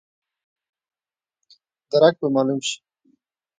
[1.91, 2.77] درک به مالوم شي.